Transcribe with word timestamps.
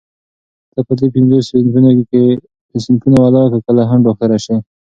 ته 0.73 0.79
په 0.87 0.93
دې 0.99 1.07
پينځو 1.13 1.37
صنفونو 2.85 3.17
ولاکه 3.23 3.57
کله 3.65 3.83
هم 3.89 3.99
ډاکټره 4.05 4.37
شې. 4.45 4.55